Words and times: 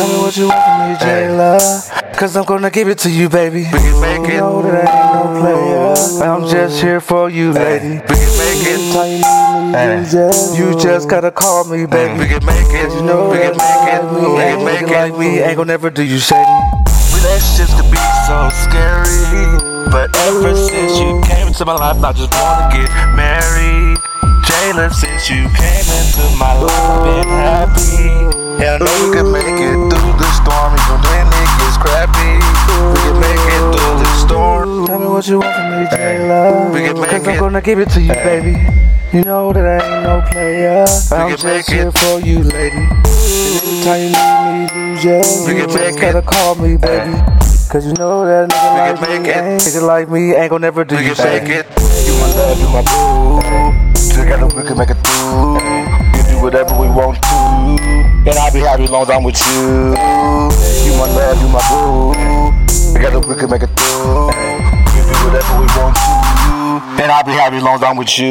Tell 0.00 0.08
me 0.08 0.18
what 0.24 0.34
you 0.34 0.48
want 0.48 0.64
from 0.64 0.78
me, 0.88 0.96
Jaila. 0.96 2.16
Cause 2.16 2.34
I'm 2.34 2.44
gonna 2.44 2.70
give 2.70 2.88
it 2.88 2.96
to 3.00 3.10
you, 3.10 3.28
baby. 3.28 3.64
We 3.64 3.78
can 3.84 4.00
make 4.00 4.32
You 4.32 4.36
it. 4.36 4.40
know 4.40 4.62
that 4.62 4.88
I 4.88 4.96
ain't 4.96 5.12
no 5.12 5.40
player. 5.40 6.24
I'm 6.24 6.48
just 6.48 6.80
here 6.80 7.00
for 7.00 7.28
you, 7.28 7.52
lady. 7.52 8.00
We 8.00 8.16
can 8.16 8.32
make 8.40 8.64
it. 8.64 8.80
You 8.80 8.96
me, 8.96 9.76
Hey. 9.76 9.98
you 10.56 10.72
just, 10.80 11.04
you 11.04 11.10
gotta 11.10 11.30
call 11.30 11.64
me, 11.64 11.80
We 11.80 11.86
baby. 11.86 12.28
can 12.32 12.44
make 12.46 12.72
it. 12.72 12.92
You 12.94 13.02
know 13.02 13.28
we 13.28 13.38
that 13.44 13.52
can 13.52 13.60
make 13.60 13.92
it. 13.92 14.04
me, 14.08 14.20
We 14.24 14.40
ain't 14.40 14.56
can 14.56 14.64
make 14.64 14.80
nigga 14.88 15.00
like 15.04 15.12
it. 15.12 15.18
me, 15.18 15.38
ain't 15.40 15.56
gonna 15.58 15.66
never 15.72 15.90
do 15.90 16.02
you 16.02 16.18
shady. 16.18 16.48
Relationships 17.12 17.74
can 17.76 17.90
be 17.92 18.00
so 18.24 18.48
scary. 18.64 19.92
But 19.92 20.16
ever 20.16 20.56
since 20.56 20.96
you 20.98 21.20
came 21.28 21.48
into 21.48 21.64
my 21.66 21.74
life, 21.76 22.02
I 22.02 22.12
just 22.12 22.32
wanna 22.32 22.72
get 22.72 22.88
married. 23.16 23.98
Jaila, 24.48 24.92
since 24.94 25.28
you 25.28 25.44
came 25.60 25.88
into 25.92 26.24
my 26.40 26.56
life, 26.56 26.72
I've 26.88 27.04
been 27.04 27.28
happy. 27.28 28.40
And 28.60 28.68
I 28.68 28.76
know 28.84 29.08
we 29.08 29.16
can 29.16 29.32
make 29.32 29.56
it 29.56 29.79
me, 36.20 36.28
Jaila. 36.28 36.72
We 36.72 36.80
can 36.80 37.00
make 37.00 37.10
Cause 37.10 37.28
I'm 37.28 37.38
gonna 37.38 37.60
give 37.60 37.78
it 37.78 37.90
to 37.90 38.00
you, 38.00 38.14
baby. 38.14 38.56
You 39.12 39.24
know 39.24 39.52
that 39.52 39.82
I 39.82 39.96
ain't 39.96 40.04
no 40.04 40.22
player. 40.30 40.86
I'm 41.12 41.36
just 41.36 41.70
here 41.70 41.90
for 41.90 42.20
you, 42.20 42.44
lady. 42.44 42.76
And 42.76 43.84
anytime 43.86 44.00
you 44.00 44.10
need 44.10 44.74
me, 44.74 44.90
you 44.92 45.00
just, 45.00 45.46
We 45.46 45.54
you 45.54 45.66
can 45.66 45.70
just 45.70 45.98
gotta 45.98 46.22
call 46.22 46.54
me, 46.56 46.76
baby. 46.76 47.16
Cause 47.70 47.86
you 47.86 47.92
know 47.94 48.24
that 48.26 48.50
nigga 48.50 48.98
like 48.98 49.22
me, 49.22 49.30
ain't, 49.30 49.62
nigga 49.62 49.86
like 49.86 50.08
me 50.08 50.34
ain't 50.34 50.50
gonna 50.50 50.62
never 50.62 50.84
do 50.84 50.96
We 50.96 51.06
you 51.06 51.14
can 51.14 51.50
it. 51.50 51.66
You 52.06 52.14
my 52.18 52.26
love, 52.34 52.58
you 52.58 52.68
my 52.68 52.82
boo. 52.82 53.90
Together 54.10 54.46
we 54.46 54.62
can 54.66 54.76
make 54.76 54.90
it 54.90 54.98
through. 55.06 55.54
We 55.54 56.22
do 56.30 56.42
whatever 56.42 56.74
we 56.78 56.88
want 56.88 57.22
to. 57.22 57.28
And 57.30 58.36
I'll 58.38 58.52
be 58.52 58.60
happy 58.60 58.84
as 58.84 58.90
long 58.90 59.02
as 59.02 59.10
I'm 59.10 59.22
with 59.22 59.38
you. 59.38 59.94
You 60.86 60.92
my 60.98 61.06
love, 61.14 61.40
you 61.40 61.48
my 61.48 61.62
boo. 61.70 62.70
Together 62.92 63.20
we 63.20 63.34
can 63.34 63.50
make 63.50 63.62
it 63.62 63.70
through. 63.78 64.19
And 67.10 67.16
I'll 67.16 67.24
be 67.24 67.32
happy 67.32 67.56
as 67.56 67.62
long 67.64 67.74
as 67.74 67.82
I'm 67.82 67.96
with 67.96 68.18
you. 68.20 68.30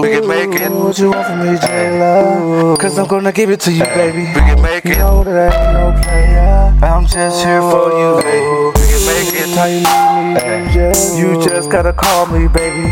We 0.00 0.10
can 0.14 0.28
make 0.28 0.54
it. 0.54 0.70
what 0.70 0.96
you 0.96 1.10
want 1.10 1.26
from 1.26 1.40
me, 1.40 1.58
Jaila. 1.58 2.78
Cause 2.78 2.96
I'm 2.96 3.08
gonna 3.08 3.32
give 3.32 3.50
it 3.50 3.58
to 3.66 3.72
you, 3.72 3.82
baby. 3.82 4.30
We 4.30 4.34
can 4.46 4.62
make 4.62 4.84
You 4.84 4.94
know 4.94 5.24
that 5.24 5.50
I 5.50 5.58
ain't 5.58 5.74
no 5.74 6.00
player. 6.00 6.86
I'm 6.86 7.04
just 7.10 7.42
here 7.44 7.58
for 7.60 7.90
you, 7.90 8.22
baby. 8.22 8.46
We 8.78 8.86
can 8.94 9.02
make 9.10 9.34
it. 9.34 9.42
Anytime 9.42 9.74
you 9.74 9.82
need 9.82 10.38
me, 10.38 10.70
you 10.70 10.72
just, 10.72 11.18
you 11.18 11.42
just 11.42 11.68
gotta 11.68 11.92
call 11.92 12.26
me, 12.26 12.46
baby. 12.46 12.86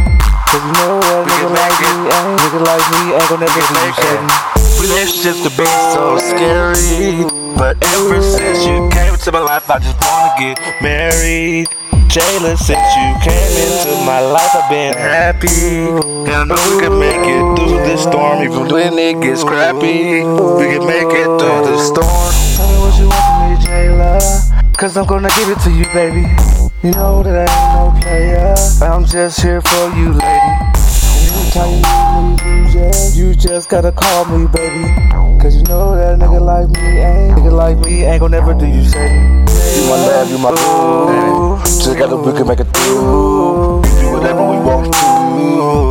Cause 0.50 0.66
you 0.66 0.72
know 0.82 0.98
that 0.98 1.22
We 1.22 1.30
nigga 1.30 1.46
can 1.46 1.54
like 1.54 1.78
make 1.78 1.94
me, 1.94 2.10
ain't, 2.18 2.40
nigga 2.42 2.60
like 2.66 2.86
me 2.90 3.00
ain't 3.14 3.28
gonna 3.30 3.46
never 3.46 3.54
do 3.54 3.70
you 3.70 3.78
make 3.78 3.94
it. 3.94 4.02
shady. 4.02 4.57
Relationships 4.80 5.42
can 5.42 5.56
be 5.58 5.66
so 5.92 6.18
scary. 6.18 7.24
But 7.56 7.76
ever 7.82 8.22
since 8.22 8.64
you 8.64 8.88
came 8.90 9.12
into 9.12 9.32
my 9.32 9.40
life, 9.40 9.68
I 9.68 9.78
just 9.80 9.98
wanna 10.00 10.34
get 10.38 10.82
married. 10.82 11.68
Jaila, 12.06 12.56
since 12.56 12.88
you 12.96 13.08
came 13.20 13.52
into 13.58 14.04
my 14.06 14.20
life, 14.20 14.54
I've 14.54 14.70
been 14.70 14.94
happy. 14.94 15.90
And 16.30 16.30
I 16.30 16.44
know 16.44 16.54
we 16.70 16.80
can 16.80 16.98
make 16.98 17.26
it 17.26 17.42
through 17.58 17.78
this 17.84 18.02
storm, 18.02 18.42
even 18.42 18.68
when 18.68 18.98
it 18.98 19.20
gets 19.20 19.42
crappy. 19.42 20.22
We 20.22 20.64
can 20.72 20.86
make 20.86 21.10
it 21.10 21.26
through 21.26 21.60
the 21.66 21.78
storm. 21.82 22.32
Tell 22.56 22.68
me 22.70 22.78
what 22.78 22.98
you 22.98 23.08
want 23.08 23.24
from 23.26 23.38
me, 23.50 23.56
Jaila. 23.66 24.76
Cause 24.78 24.96
I'm 24.96 25.06
gonna 25.06 25.28
give 25.30 25.48
it 25.48 25.58
to 25.64 25.70
you, 25.70 25.84
baby. 25.92 26.24
You 26.82 26.92
know 26.92 27.24
that 27.24 27.48
I 27.48 27.52
ain't 27.52 27.74
no 27.74 28.00
player. 28.00 28.54
I'm 28.80 29.04
just 29.04 29.40
here 29.40 29.60
for 29.60 29.90
you, 29.98 30.12
lady. 30.12 30.37
You 31.38 31.54
need 31.64 32.74
me, 32.74 33.10
you 33.14 33.34
just, 33.34 33.68
gotta 33.68 33.92
call 33.92 34.24
me, 34.26 34.46
baby. 34.48 34.84
Cause 35.40 35.54
you 35.54 35.62
know 35.64 35.94
that 35.94 36.18
nigga 36.18 36.40
like 36.40 36.68
me 36.68 36.98
ain't, 36.98 37.38
nigga 37.38 37.52
like 37.52 37.78
me 37.78 38.04
ain't 38.04 38.20
gonna 38.20 38.40
never 38.40 38.54
do 38.54 38.66
you 38.66 38.82
shady. 38.82 39.14
You 39.14 39.88
my 39.88 39.96
love, 40.02 40.30
you 40.30 40.38
my 40.38 40.50
boo. 40.50 41.58
Together 41.82 42.16
we 42.16 42.32
can 42.32 42.46
make 42.46 42.60
it 42.60 42.64
through. 42.64 43.80
We 43.82 43.88
do 44.00 44.10
whatever 44.12 44.42
we 44.50 44.58
want 44.58 44.92
to. 44.92 44.98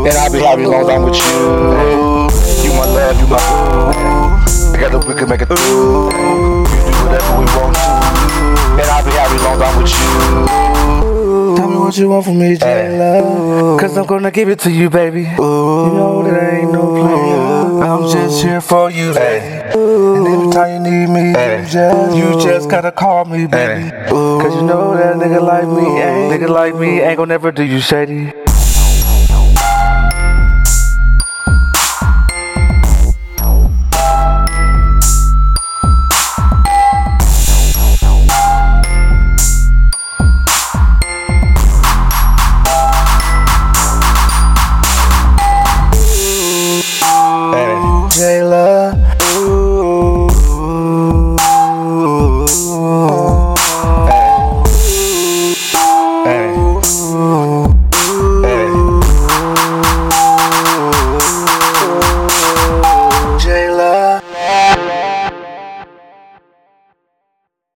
And 0.07 0.17
I'll 0.17 0.31
be 0.31 0.39
happy 0.39 0.63
as 0.63 0.69
long 0.69 0.81
as 0.81 0.89
I'm 0.89 1.03
with 1.03 1.15
you. 1.15 2.67
You 2.67 2.73
my 2.75 2.85
love, 2.85 3.19
you 3.19 3.27
my 3.27 3.39
boo. 3.39 4.73
Together 4.73 4.99
we 4.99 5.13
can 5.15 5.29
make 5.29 5.41
it 5.41 5.47
through. 5.47 6.56
What 11.97 12.03
you 12.03 12.09
want 12.09 12.25
from 12.25 12.37
me, 12.37 12.55
Jaila. 12.55 13.79
Cause 13.79 13.97
I'm 13.97 14.05
gonna 14.05 14.29
give 14.29 14.49
it 14.49 14.59
to 14.59 14.69
you, 14.69 14.87
baby. 14.87 15.21
You 15.21 15.27
know 15.97 16.21
that 16.23 16.43
I 16.43 16.57
ain't 16.57 16.71
no 16.71 16.91
player. 16.91 17.81
I'm 17.83 18.03
just 18.11 18.43
here 18.43 18.61
for 18.61 18.91
you, 18.91 19.13
lady. 19.13 19.47
And 19.73 20.27
every 20.27 20.51
time 20.51 20.85
you 20.85 20.91
need 20.91 21.07
me, 21.09 21.29
you 21.29 21.65
just, 21.65 22.15
you 22.15 22.39
just 22.39 22.69
gotta 22.69 22.91
call 22.91 23.25
me, 23.25 23.47
baby. 23.47 23.89
Cause 24.09 24.53
you 24.53 24.61
know 24.61 24.95
that 24.95 25.15
nigga 25.15 25.41
like 25.41 25.67
me 25.67 25.99
ain't, 25.99 26.39
nigga 26.39 26.49
like 26.49 26.75
me 26.75 27.01
ain't 27.01 27.17
gonna 27.17 27.29
never 27.29 27.51
do 27.51 27.63
you 27.63 27.79
shady. 27.79 28.31